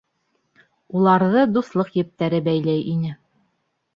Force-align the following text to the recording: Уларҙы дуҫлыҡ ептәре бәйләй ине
Уларҙы 0.99 1.43
дуҫлыҡ 1.57 1.93
ептәре 1.99 2.39
бәйләй 2.47 2.81
ине 2.95 3.15